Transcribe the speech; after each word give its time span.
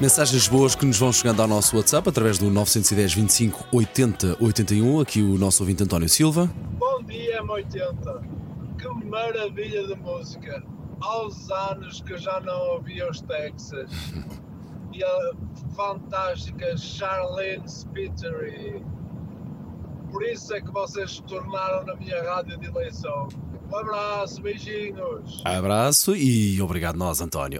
Mensagens 0.00 0.48
boas 0.48 0.74
que 0.74 0.86
nos 0.86 0.98
vão 0.98 1.12
chegando 1.12 1.42
ao 1.42 1.46
nosso 1.46 1.76
WhatsApp 1.76 2.08
através 2.08 2.38
do 2.38 2.48
910 2.50 3.12
25 3.12 3.66
80 3.70 4.36
81. 4.40 4.98
Aqui 4.98 5.20
o 5.20 5.36
nosso 5.36 5.62
ouvinte 5.62 5.82
António 5.82 6.08
Silva. 6.08 6.50
Bom 6.78 7.02
dia, 7.02 7.42
M80. 7.42 8.22
Que 8.78 8.88
maravilha 9.04 9.86
de 9.86 9.94
música. 9.96 10.62
Há 11.02 11.26
uns 11.26 11.50
anos 11.50 12.00
que 12.00 12.16
já 12.16 12.40
não 12.40 12.76
ouvia 12.76 13.10
os 13.10 13.20
Texas. 13.20 13.90
E 14.90 15.04
a 15.04 15.32
fantástica 15.76 16.78
Charlene 16.78 17.68
Spittery. 17.68 18.82
Por 20.10 20.22
isso 20.22 20.54
é 20.54 20.62
que 20.62 20.70
vocês 20.72 21.16
se 21.16 21.22
tornaram 21.24 21.84
na 21.84 21.94
minha 21.96 22.22
rádio 22.22 22.58
de 22.58 22.66
eleição. 22.68 23.28
Um 23.70 23.76
abraço, 23.76 24.40
beijinhos. 24.42 25.42
Abraço 25.44 26.16
e 26.16 26.60
obrigado 26.60 26.96
nós, 26.96 27.20
António. 27.20 27.58